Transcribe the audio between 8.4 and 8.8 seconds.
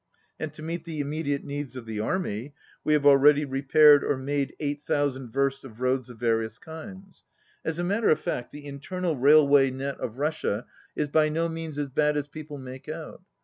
the 100